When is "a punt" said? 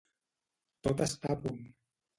1.37-1.65